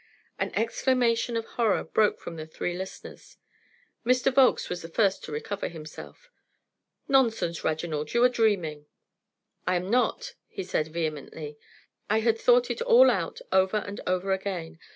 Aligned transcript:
_'"]An 0.39 0.51
exclamation 0.55 1.37
of 1.37 1.45
horror 1.45 1.83
broke 1.83 2.19
from 2.19 2.35
the 2.35 2.47
three 2.47 2.75
listeners. 2.75 3.37
Mr. 4.03 4.33
Volkes 4.33 4.67
was 4.67 4.81
the 4.81 4.89
first 4.89 5.23
to 5.23 5.31
recover 5.31 5.67
himself. 5.67 6.31
"Nonsense, 7.07 7.63
Reginald, 7.63 8.11
you 8.15 8.23
are 8.23 8.27
dreaming." 8.29 8.87
"I 9.67 9.75
am 9.75 9.91
not," 9.91 10.33
he 10.47 10.63
said, 10.63 10.87
vehemently. 10.87 11.55
"I 12.09 12.21
had 12.21 12.39
thought 12.39 12.71
it 12.71 12.81
all 12.81 13.11
out 13.11 13.41
over 13.51 13.77
and 13.77 14.01
over 14.07 14.31
again. 14.33 14.79